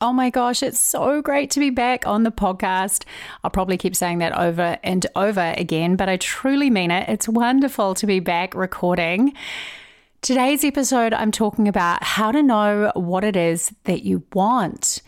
[0.00, 3.04] Oh my gosh, it's so great to be back on the podcast.
[3.42, 7.08] I'll probably keep saying that over and over again, but I truly mean it.
[7.08, 9.32] It's wonderful to be back recording.
[10.22, 15.02] Today's episode, I'm talking about how to know what it is that you want.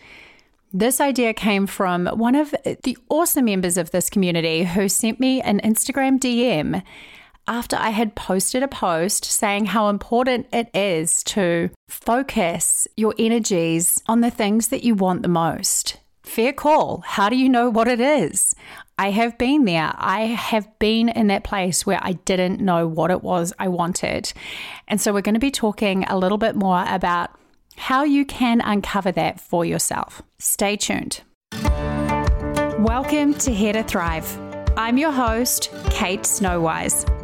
[0.73, 2.53] This idea came from one of
[2.83, 6.83] the awesome members of this community who sent me an Instagram DM
[7.51, 14.01] after I had posted a post saying how important it is to focus your energies
[14.07, 15.97] on the things that you want the most.
[16.23, 17.03] Fair call.
[17.05, 18.55] How do you know what it is?
[18.97, 19.91] I have been there.
[19.97, 24.31] I have been in that place where I didn't know what it was I wanted.
[24.87, 27.31] And so we're going to be talking a little bit more about
[27.75, 30.21] how you can uncover that for yourself.
[30.39, 31.19] Stay tuned.
[32.79, 34.39] Welcome to Here to Thrive.
[34.77, 37.20] I'm your host, Kate Snowise.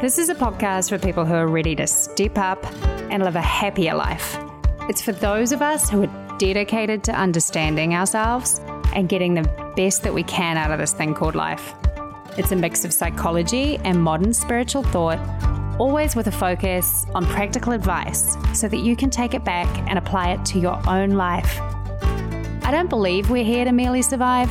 [0.00, 2.64] This is a podcast for people who are ready to step up
[3.10, 4.38] and live a happier life.
[4.88, 8.60] It's for those of us who are dedicated to understanding ourselves
[8.94, 9.42] and getting the
[9.74, 11.74] best that we can out of this thing called life.
[12.36, 15.18] It's a mix of psychology and modern spiritual thought,
[15.80, 19.98] always with a focus on practical advice so that you can take it back and
[19.98, 21.58] apply it to your own life.
[22.62, 24.48] I don't believe we're here to merely survive.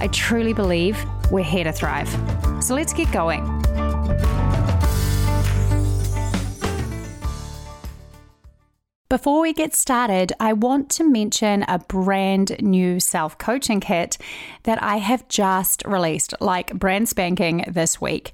[0.00, 0.98] I truly believe
[1.30, 2.10] we're here to thrive.
[2.60, 3.57] So let's get going.
[9.18, 14.16] Before we get started, I want to mention a brand new self coaching kit
[14.62, 18.32] that I have just released, like brand spanking this week.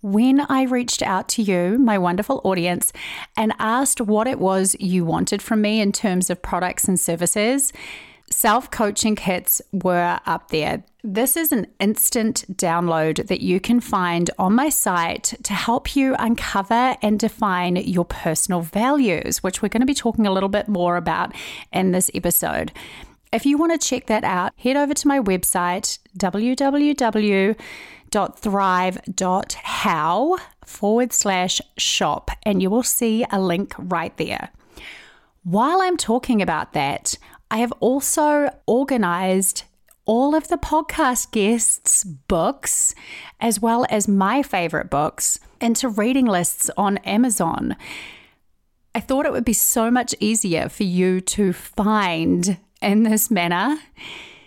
[0.00, 2.92] When I reached out to you, my wonderful audience,
[3.36, 7.72] and asked what it was you wanted from me in terms of products and services,
[8.30, 10.84] self coaching kits were up there.
[11.04, 16.14] This is an instant download that you can find on my site to help you
[16.18, 20.68] uncover and define your personal values, which we're going to be talking a little bit
[20.68, 21.34] more about
[21.72, 22.72] in this episode.
[23.32, 27.56] If you want to check that out, head over to my website, www.thrive.how
[30.64, 34.50] forward slash shop, and you will see a link right there.
[35.44, 37.16] While I'm talking about that,
[37.52, 39.64] I have also organized
[40.06, 42.94] all of the podcast guests' books,
[43.40, 47.76] as well as my favorite books, into reading lists on Amazon.
[48.94, 53.78] I thought it would be so much easier for you to find in this manner.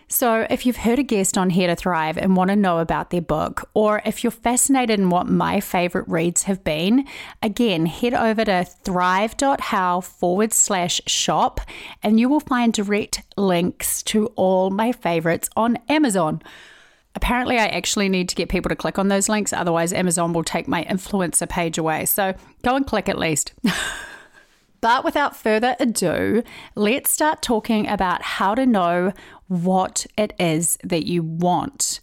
[0.08, 3.10] So, if you've heard a guest on Here to Thrive and want to know about
[3.10, 7.08] their book, or if you're fascinated in what my favorite reads have been,
[7.42, 11.60] again, head over to thrive.how forward slash shop
[12.04, 16.40] and you will find direct links to all my favorites on Amazon.
[17.16, 20.44] Apparently, I actually need to get people to click on those links, otherwise, Amazon will
[20.44, 22.06] take my influencer page away.
[22.06, 23.54] So, go and click at least.
[24.82, 26.44] But without further ado,
[26.76, 29.14] let's start talking about how to know
[29.48, 32.00] what it is that you want.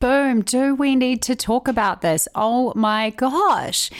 [0.00, 2.26] Boom, do we need to talk about this?
[2.34, 3.90] Oh my gosh.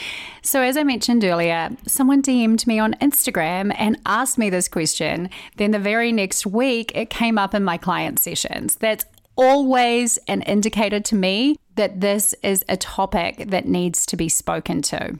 [0.40, 5.28] So, as I mentioned earlier, someone DM'd me on Instagram and asked me this question.
[5.58, 8.76] Then, the very next week, it came up in my client sessions.
[8.76, 9.04] That's
[9.36, 14.80] always an indicator to me that this is a topic that needs to be spoken
[14.82, 15.18] to.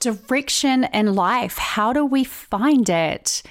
[0.00, 3.42] Direction in life, how do we find it?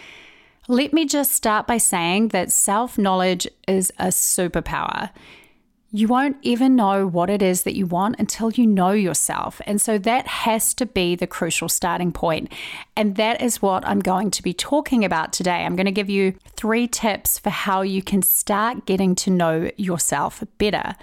[0.70, 5.10] Let me just start by saying that self knowledge is a superpower.
[5.92, 9.62] You won't even know what it is that you want until you know yourself.
[9.66, 12.52] And so that has to be the crucial starting point.
[12.96, 15.64] And that is what I'm going to be talking about today.
[15.66, 19.72] I'm going to give you three tips for how you can start getting to know
[19.78, 20.96] yourself better.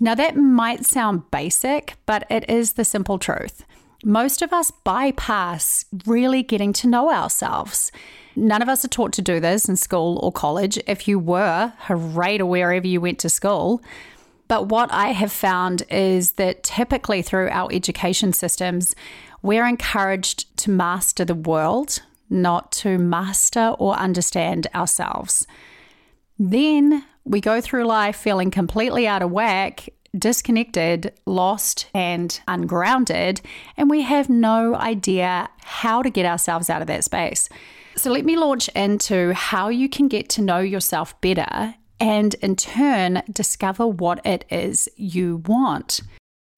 [0.00, 3.64] Now, that might sound basic, but it is the simple truth.
[4.04, 7.90] Most of us bypass really getting to know ourselves.
[8.36, 10.78] None of us are taught to do this in school or college.
[10.86, 13.82] If you were, hooray to wherever you went to school.
[14.46, 18.94] But what I have found is that typically through our education systems,
[19.42, 25.46] we're encouraged to master the world, not to master or understand ourselves.
[26.38, 33.40] Then we go through life feeling completely out of whack, disconnected, lost, and ungrounded,
[33.76, 37.48] and we have no idea how to get ourselves out of that space.
[37.96, 42.56] So, let me launch into how you can get to know yourself better and in
[42.56, 46.00] turn discover what it is you want.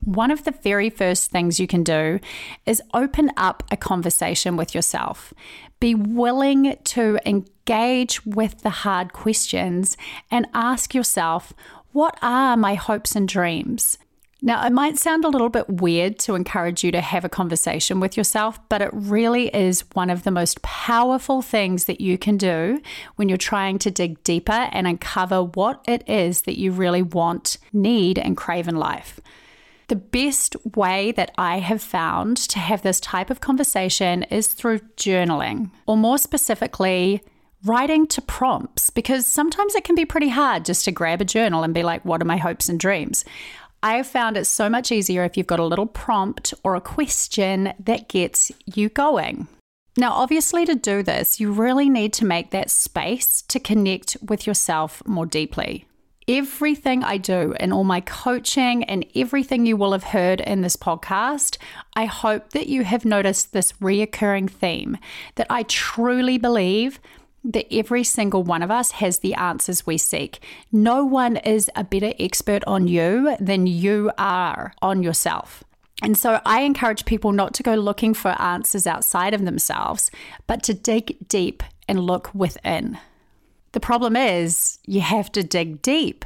[0.03, 2.20] One of the very first things you can do
[2.64, 5.35] is open up a conversation with yourself.
[5.79, 9.99] Be willing to engage with the hard questions
[10.31, 11.53] and ask yourself,
[11.92, 13.98] what are my hopes and dreams?
[14.42, 18.00] Now, it might sound a little bit weird to encourage you to have a conversation
[18.00, 22.38] with yourself, but it really is one of the most powerful things that you can
[22.38, 22.81] do
[23.16, 27.58] when you're trying to dig deeper and uncover what it is that you really want,
[27.72, 29.20] need, and crave in life.
[29.88, 34.78] The best way that I have found to have this type of conversation is through
[34.96, 37.22] journaling, or more specifically,
[37.64, 41.62] writing to prompts, because sometimes it can be pretty hard just to grab a journal
[41.62, 43.24] and be like, what are my hopes and dreams?
[43.82, 46.80] I have found it so much easier if you've got a little prompt or a
[46.80, 49.48] question that gets you going.
[49.96, 54.46] Now, obviously, to do this, you really need to make that space to connect with
[54.46, 55.86] yourself more deeply.
[56.28, 60.76] Everything I do and all my coaching and everything you will have heard in this
[60.76, 61.56] podcast,
[61.94, 64.96] I hope that you have noticed this reoccurring theme
[65.34, 67.00] that I truly believe
[67.44, 70.40] that every single one of us has the answers we seek.
[70.70, 75.64] No one is a better expert on you than you are on yourself.
[76.02, 80.10] And so I encourage people not to go looking for answers outside of themselves,
[80.46, 82.98] but to dig deep and look within.
[83.72, 86.25] The problem is, you have to dig deep.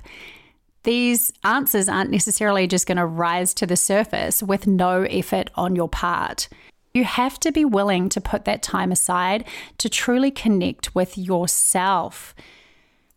[0.84, 5.74] These answers aren't necessarily just going to rise to the surface with no effort on
[5.74, 6.48] your part.
[6.94, 9.44] You have to be willing to put that time aside
[9.78, 12.36] to truly connect with yourself.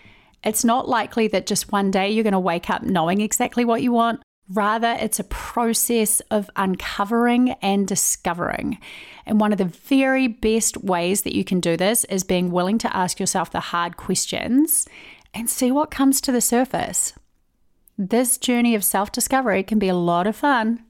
[0.43, 3.81] it's not likely that just one day you're going to wake up knowing exactly what
[3.81, 4.21] you want.
[4.49, 8.77] Rather, it's a process of uncovering and discovering.
[9.25, 12.77] And one of the very best ways that you can do this is being willing
[12.79, 14.85] to ask yourself the hard questions
[15.33, 17.13] and see what comes to the surface.
[17.97, 20.83] This journey of self discovery can be a lot of fun.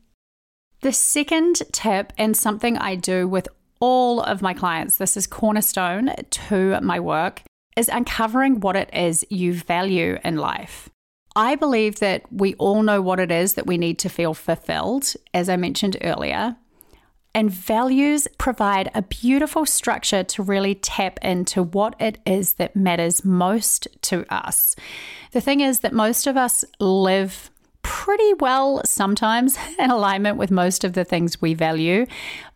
[0.84, 3.48] The second tip, and something I do with
[3.80, 7.42] all of my clients, this is cornerstone to my work,
[7.78, 10.90] is uncovering what it is you value in life.
[11.38, 15.14] I believe that we all know what it is that we need to feel fulfilled,
[15.34, 16.58] as I mentioned earlier.
[17.34, 23.24] And values provide a beautiful structure to really tap into what it is that matters
[23.24, 24.76] most to us.
[25.32, 27.52] The thing is that most of us live
[27.84, 32.06] pretty well sometimes in alignment with most of the things we value,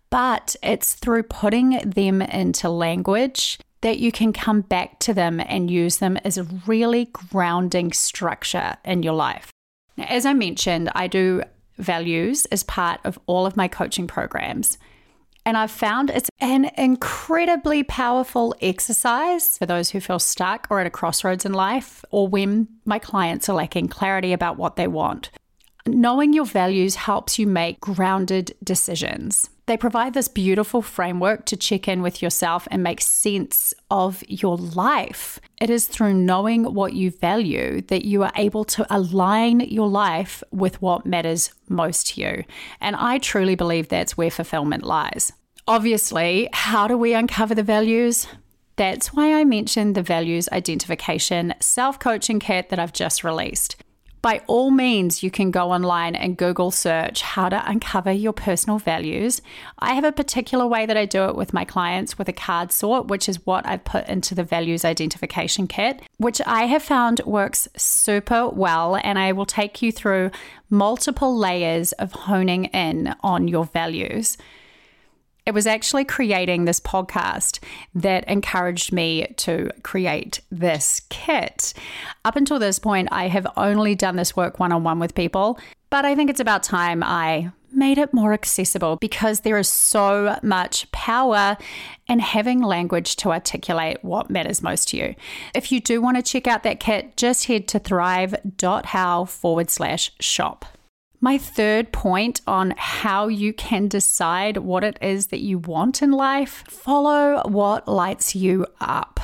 [0.10, 5.70] but it's through putting them into language that you can come back to them and
[5.70, 9.51] use them as a really grounding structure in your life.
[9.96, 11.44] Now, as I mentioned, I do
[11.78, 14.78] values as part of all of my coaching programs.
[15.48, 20.88] And I've found it's an incredibly powerful exercise for those who feel stuck or at
[20.88, 25.30] a crossroads in life, or when my clients are lacking clarity about what they want.
[25.86, 29.50] Knowing your values helps you make grounded decisions.
[29.68, 34.56] They provide this beautiful framework to check in with yourself and make sense of your
[34.56, 35.40] life.
[35.60, 40.42] It is through knowing what you value that you are able to align your life
[40.52, 42.44] with what matters most to you.
[42.80, 45.34] And I truly believe that's where fulfillment lies.
[45.68, 48.26] Obviously, how do we uncover the values?
[48.78, 53.76] That's why I mentioned the values identification self coaching kit that I've just released
[54.22, 58.80] by all means, you can go online and Google search how to uncover your personal
[58.80, 59.42] values.
[59.80, 62.72] I have a particular way that I do it with my clients with a card
[62.72, 67.22] sort, which is what I've put into the values identification kit, which I have found
[67.26, 68.96] works super well.
[68.98, 70.32] And I will take you through
[70.70, 74.38] multiple layers of honing in on your values.
[75.48, 77.63] It was actually creating this podcast
[77.96, 81.74] that encouraged me to create this kit.
[82.25, 85.58] Up until this point, I have only done this work one on one with people,
[85.89, 90.38] but I think it's about time I made it more accessible because there is so
[90.44, 91.56] much power
[92.10, 95.16] in having language to articulate what matters most to you.
[95.56, 100.12] If you do want to check out that kit, just head to thrive.how forward slash
[100.20, 100.66] shop.
[101.20, 106.12] My third point on how you can decide what it is that you want in
[106.12, 109.20] life follow what lights you up.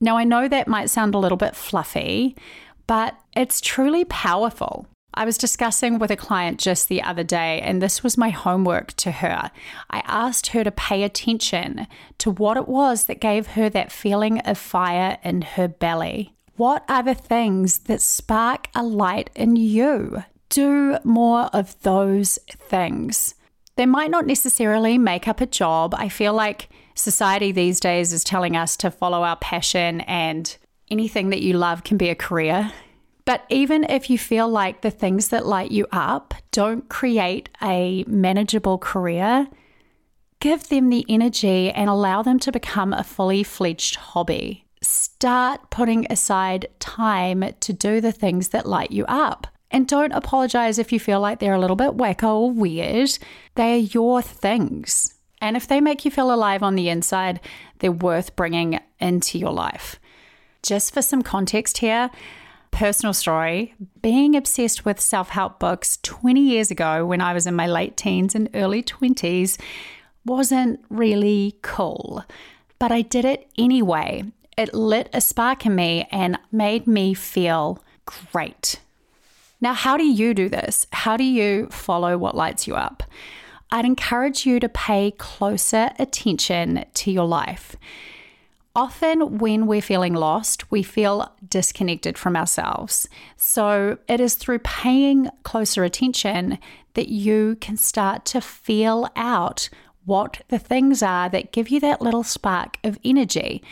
[0.00, 2.36] Now, I know that might sound a little bit fluffy,
[2.86, 4.86] but it's truly powerful.
[5.12, 8.92] I was discussing with a client just the other day, and this was my homework
[8.98, 9.50] to her.
[9.90, 14.38] I asked her to pay attention to what it was that gave her that feeling
[14.40, 16.34] of fire in her belly.
[16.56, 20.22] What are the things that spark a light in you?
[20.48, 23.34] Do more of those things.
[23.76, 25.94] They might not necessarily make up a job.
[25.96, 30.56] I feel like society these days is telling us to follow our passion and
[30.90, 32.72] anything that you love can be a career.
[33.24, 38.02] But even if you feel like the things that light you up don't create a
[38.06, 39.46] manageable career,
[40.40, 44.64] give them the energy and allow them to become a fully fledged hobby.
[44.82, 49.46] Start putting aside time to do the things that light you up.
[49.70, 53.18] And don't apologize if you feel like they're a little bit wacko or weird.
[53.54, 55.14] They are your things.
[55.40, 57.40] And if they make you feel alive on the inside,
[57.78, 60.00] they're worth bringing into your life.
[60.62, 62.10] Just for some context here,
[62.70, 67.54] personal story being obsessed with self help books 20 years ago when I was in
[67.54, 69.58] my late teens and early 20s
[70.24, 72.24] wasn't really cool.
[72.78, 74.24] But I did it anyway.
[74.56, 77.82] It lit a spark in me and made me feel
[78.32, 78.80] great.
[79.60, 80.86] Now, how do you do this?
[80.92, 83.02] How do you follow what lights you up?
[83.70, 87.76] I'd encourage you to pay closer attention to your life.
[88.76, 93.08] Often, when we're feeling lost, we feel disconnected from ourselves.
[93.36, 96.58] So, it is through paying closer attention
[96.94, 99.68] that you can start to feel out
[100.04, 103.62] what the things are that give you that little spark of energy.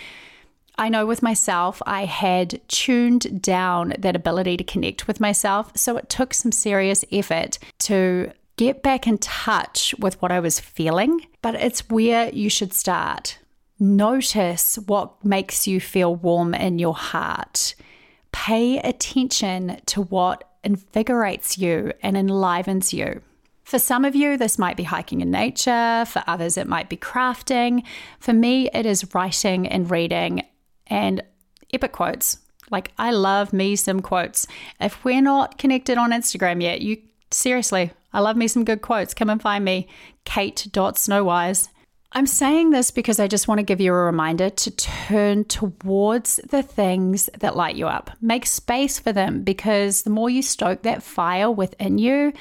[0.78, 5.73] I know with myself, I had tuned down that ability to connect with myself.
[5.75, 10.61] So it took some serious effort to get back in touch with what I was
[10.61, 11.26] feeling.
[11.40, 13.38] But it's where you should start.
[13.78, 17.75] Notice what makes you feel warm in your heart.
[18.33, 23.23] Pay attention to what invigorates you and enlivens you.
[23.64, 26.04] For some of you, this might be hiking in nature.
[26.06, 27.83] For others, it might be crafting.
[28.21, 30.42] For me, it is writing and reading
[30.87, 31.23] and
[31.73, 32.38] epic quotes.
[32.71, 34.47] Like, I love me some quotes.
[34.81, 36.99] If we're not connected on Instagram yet, you
[37.31, 39.14] seriously, I love me some good quotes.
[39.14, 39.88] Come and find me,
[40.25, 41.69] kate.snowise.
[42.12, 46.37] I'm saying this because I just want to give you a reminder to turn towards
[46.49, 48.11] the things that light you up.
[48.21, 52.33] Make space for them because the more you stoke that fire within you,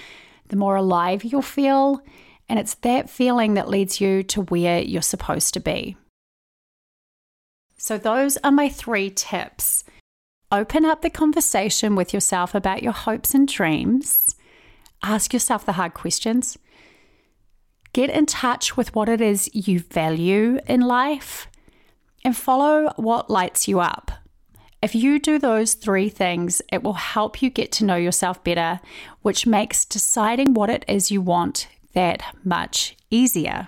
[0.48, 2.00] the more alive you'll feel.
[2.48, 5.98] And it's that feeling that leads you to where you're supposed to be.
[7.86, 9.84] So, those are my three tips.
[10.52, 14.36] Open up the conversation with yourself about your hopes and dreams.
[15.04, 16.58] Ask yourself the hard questions.
[17.94, 21.48] Get in touch with what it is you value in life
[22.24, 24.12] and follow what lights you up.
[24.82, 28.80] If you do those three things, it will help you get to know yourself better,
[29.22, 33.68] which makes deciding what it is you want that much easier.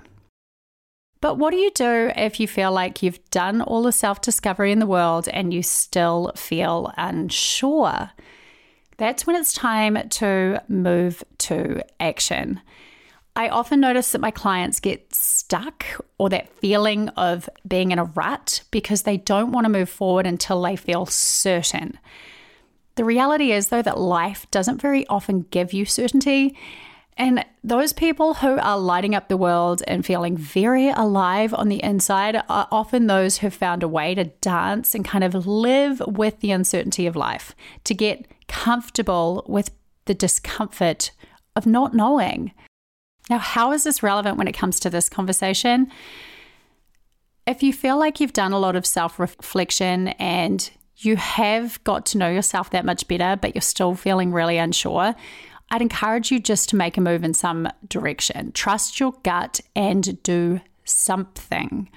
[1.20, 4.72] But what do you do if you feel like you've done all the self discovery
[4.72, 8.12] in the world and you still feel unsure?
[8.98, 12.62] That's when it's time to move to action.
[13.36, 15.86] I often notice that my clients get stuck
[16.18, 20.26] or that feeling of being in a rut because they don't want to move forward
[20.26, 22.00] until they feel certain.
[22.96, 26.58] The reality is, though, that life doesn't very often give you certainty.
[27.18, 31.84] And those people who are lighting up the world and feeling very alive on the
[31.84, 36.40] inside are often those who've found a way to dance and kind of live with
[36.42, 37.56] the uncertainty of life,
[37.86, 39.72] to get comfortable with
[40.06, 41.12] the discomfort
[41.56, 42.52] of not knowing.
[43.30, 45.92] Now, how is this relevant when it comes to this conversation?
[47.48, 52.06] If you feel like you've done a lot of self reflection and you have got
[52.08, 55.16] to know yourself that much better, but you're still feeling really unsure,
[55.70, 58.52] I'd encourage you just to make a move in some direction.
[58.54, 61.90] Trust your gut and do something.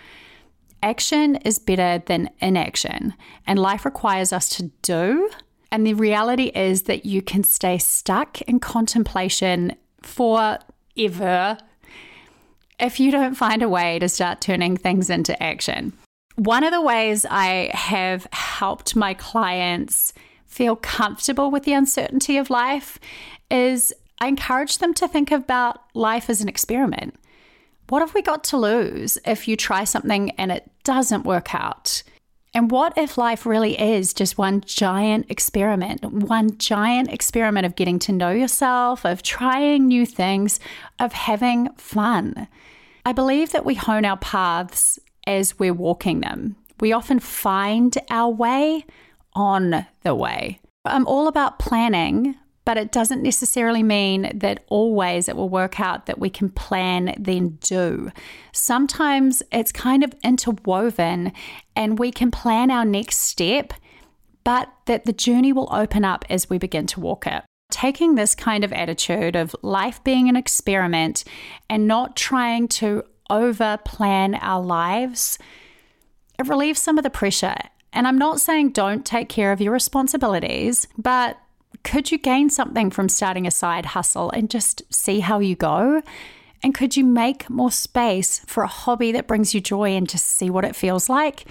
[0.82, 3.14] Action is better than inaction,
[3.46, 5.30] and life requires us to do.
[5.70, 11.58] And the reality is that you can stay stuck in contemplation forever
[12.80, 15.92] if you don't find a way to start turning things into action.
[16.36, 20.14] One of the ways I have helped my clients
[20.50, 22.99] feel comfortable with the uncertainty of life
[23.50, 27.14] is I encourage them to think about life as an experiment.
[27.88, 32.02] What have we got to lose if you try something and it doesn't work out?
[32.52, 38.00] And what if life really is just one giant experiment, one giant experiment of getting
[38.00, 40.59] to know yourself, of trying new things,
[40.99, 42.49] of having fun?
[43.07, 46.57] I believe that we hone our paths as we're walking them.
[46.80, 48.85] We often find our way
[49.34, 50.60] on the way.
[50.84, 56.06] I'm all about planning, but it doesn't necessarily mean that always it will work out
[56.06, 58.10] that we can plan, then do.
[58.52, 61.32] Sometimes it's kind of interwoven
[61.75, 63.72] and we can plan our next step,
[64.44, 67.44] but that the journey will open up as we begin to walk it.
[67.70, 71.25] Taking this kind of attitude of life being an experiment
[71.68, 75.38] and not trying to over plan our lives,
[76.38, 77.56] it relieves some of the pressure.
[77.92, 81.38] And I'm not saying don't take care of your responsibilities, but
[81.82, 86.02] could you gain something from starting a side hustle and just see how you go?
[86.62, 90.26] And could you make more space for a hobby that brings you joy and just
[90.26, 91.47] see what it feels like?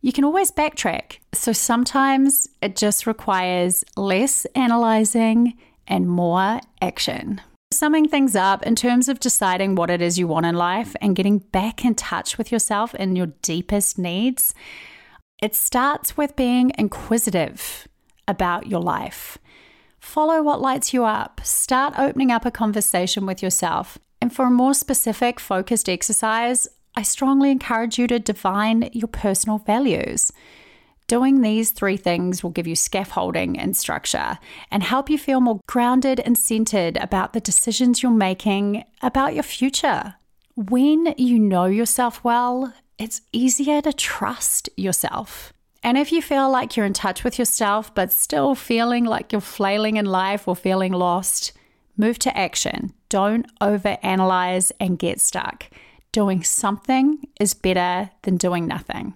[0.00, 1.18] You can always backtrack.
[1.32, 5.54] So sometimes it just requires less analyzing
[5.86, 7.40] and more action.
[7.72, 11.16] Summing things up in terms of deciding what it is you want in life and
[11.16, 14.54] getting back in touch with yourself and your deepest needs,
[15.42, 17.88] it starts with being inquisitive
[18.28, 19.38] about your life.
[19.98, 21.40] Follow what lights you up.
[21.42, 23.98] Start opening up a conversation with yourself.
[24.20, 29.58] And for a more specific, focused exercise, I strongly encourage you to define your personal
[29.58, 30.30] values.
[31.08, 34.38] Doing these three things will give you scaffolding and structure
[34.70, 39.42] and help you feel more grounded and centered about the decisions you're making about your
[39.42, 40.14] future.
[40.54, 45.52] When you know yourself well, it's easier to trust yourself.
[45.82, 49.40] And if you feel like you're in touch with yourself, but still feeling like you're
[49.40, 51.52] flailing in life or feeling lost,
[51.96, 52.92] move to action.
[53.08, 55.68] Don't overanalyze and get stuck.
[56.12, 59.14] Doing something is better than doing nothing.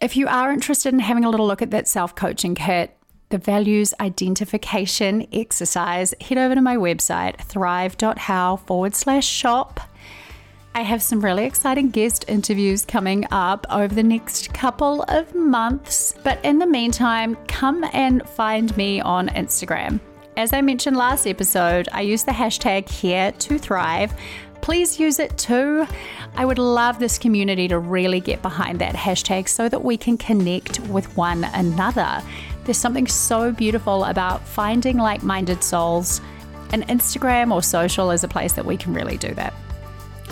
[0.00, 2.96] If you are interested in having a little look at that self coaching kit,
[3.30, 9.80] the values identification exercise, head over to my website, thrive.how forward slash shop
[10.78, 16.14] I have some really exciting guest interviews coming up over the next couple of months.
[16.22, 19.98] But in the meantime, come and find me on Instagram.
[20.36, 24.14] As I mentioned last episode, I use the hashtag here to thrive.
[24.60, 25.84] Please use it too.
[26.36, 30.16] I would love this community to really get behind that hashtag so that we can
[30.16, 32.22] connect with one another.
[32.66, 36.20] There's something so beautiful about finding like minded souls,
[36.70, 39.52] and Instagram or social is a place that we can really do that.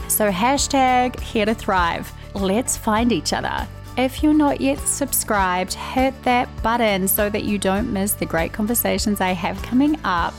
[0.09, 2.13] So, hashtag here to thrive.
[2.35, 3.67] Let's find each other.
[3.97, 8.53] If you're not yet subscribed, hit that button so that you don't miss the great
[8.53, 10.35] conversations I have coming up.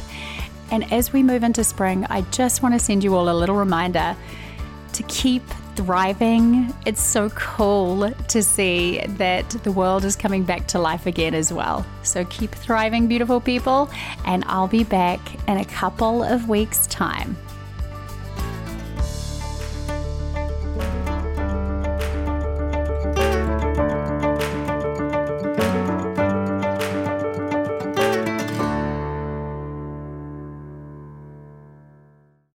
[0.71, 3.56] And as we move into spring, I just want to send you all a little
[3.56, 4.15] reminder
[4.93, 5.43] to keep
[5.75, 6.73] thriving.
[6.86, 11.53] It's so cool to see that the world is coming back to life again as
[11.53, 11.86] well.
[12.03, 13.89] So keep thriving, beautiful people,
[14.25, 17.38] and I'll be back in a couple of weeks' time.